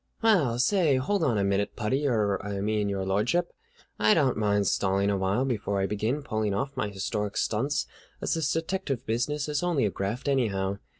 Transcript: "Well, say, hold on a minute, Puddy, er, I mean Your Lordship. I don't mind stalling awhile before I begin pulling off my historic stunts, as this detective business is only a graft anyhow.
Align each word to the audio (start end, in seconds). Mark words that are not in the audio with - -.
"Well, 0.23 0.57
say, 0.57 0.95
hold 0.95 1.23
on 1.23 1.37
a 1.37 1.43
minute, 1.43 1.75
Puddy, 1.75 2.07
er, 2.07 2.41
I 2.43 2.59
mean 2.59 2.89
Your 2.89 3.05
Lordship. 3.05 3.53
I 3.99 4.15
don't 4.15 4.35
mind 4.35 4.65
stalling 4.65 5.11
awhile 5.11 5.45
before 5.45 5.79
I 5.79 5.85
begin 5.85 6.23
pulling 6.23 6.55
off 6.55 6.75
my 6.75 6.87
historic 6.89 7.37
stunts, 7.37 7.85
as 8.19 8.33
this 8.33 8.51
detective 8.51 9.05
business 9.05 9.47
is 9.47 9.61
only 9.61 9.85
a 9.85 9.91
graft 9.91 10.27
anyhow. 10.27 10.79